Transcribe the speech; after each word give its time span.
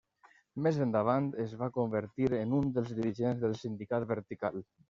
Més 0.67 0.79
endavant 0.85 1.27
es 1.43 1.53
va 1.59 1.69
convertir 1.77 2.31
en 2.39 2.57
un 2.63 2.75
dels 2.79 2.97
dirigents 3.01 3.47
del 3.47 3.57
Sindicat 3.63 4.13
Vertical. 4.15 4.63